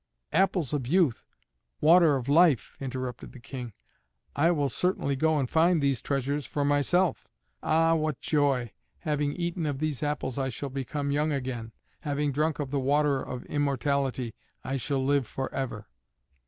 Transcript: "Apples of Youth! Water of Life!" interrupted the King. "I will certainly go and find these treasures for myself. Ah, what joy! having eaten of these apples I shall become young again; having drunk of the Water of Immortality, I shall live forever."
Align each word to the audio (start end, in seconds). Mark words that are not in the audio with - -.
"Apples 0.33 0.73
of 0.73 0.87
Youth! 0.87 1.27
Water 1.79 2.15
of 2.15 2.27
Life!" 2.27 2.75
interrupted 2.79 3.33
the 3.33 3.39
King. 3.39 3.71
"I 4.35 4.49
will 4.49 4.67
certainly 4.67 5.15
go 5.15 5.37
and 5.37 5.47
find 5.47 5.79
these 5.79 6.01
treasures 6.01 6.47
for 6.47 6.65
myself. 6.65 7.27
Ah, 7.61 7.93
what 7.93 8.19
joy! 8.19 8.71
having 9.01 9.33
eaten 9.33 9.67
of 9.67 9.77
these 9.77 10.01
apples 10.01 10.39
I 10.39 10.49
shall 10.49 10.69
become 10.69 11.11
young 11.11 11.31
again; 11.31 11.71
having 11.99 12.31
drunk 12.31 12.57
of 12.57 12.71
the 12.71 12.79
Water 12.79 13.21
of 13.21 13.45
Immortality, 13.45 14.33
I 14.63 14.75
shall 14.77 15.05
live 15.05 15.27
forever." 15.27 15.85